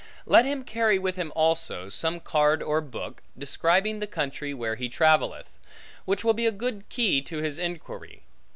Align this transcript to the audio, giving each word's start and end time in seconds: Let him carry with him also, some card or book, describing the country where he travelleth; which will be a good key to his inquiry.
Let 0.25 0.45
him 0.45 0.63
carry 0.63 0.97
with 0.97 1.15
him 1.15 1.31
also, 1.35 1.87
some 1.87 2.21
card 2.21 2.63
or 2.63 2.81
book, 2.81 3.21
describing 3.37 3.99
the 3.99 4.07
country 4.07 4.51
where 4.51 4.73
he 4.75 4.89
travelleth; 4.89 5.59
which 6.05 6.23
will 6.23 6.33
be 6.33 6.47
a 6.47 6.51
good 6.51 6.89
key 6.89 7.21
to 7.21 7.37
his 7.37 7.59
inquiry. 7.59 8.23